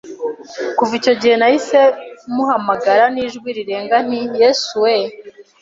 [0.77, 1.79] kuva icyo gihe nahise
[2.35, 5.07] muhamagara n’ijwi rirenga nti Yesu wee